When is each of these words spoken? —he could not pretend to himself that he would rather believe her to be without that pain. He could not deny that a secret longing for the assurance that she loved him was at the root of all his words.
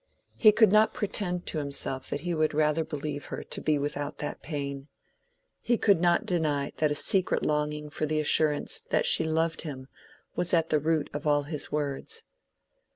—he 0.35 0.51
could 0.51 0.71
not 0.71 0.95
pretend 0.95 1.45
to 1.45 1.59
himself 1.59 2.09
that 2.09 2.21
he 2.21 2.33
would 2.33 2.55
rather 2.55 2.83
believe 2.83 3.25
her 3.25 3.43
to 3.43 3.61
be 3.61 3.77
without 3.77 4.17
that 4.17 4.41
pain. 4.41 4.87
He 5.61 5.77
could 5.77 6.01
not 6.01 6.25
deny 6.25 6.71
that 6.77 6.89
a 6.89 6.95
secret 6.95 7.43
longing 7.45 7.91
for 7.91 8.07
the 8.07 8.19
assurance 8.19 8.79
that 8.89 9.05
she 9.05 9.23
loved 9.25 9.61
him 9.61 9.89
was 10.35 10.55
at 10.55 10.71
the 10.71 10.79
root 10.79 11.07
of 11.13 11.27
all 11.27 11.43
his 11.43 11.71
words. 11.71 12.23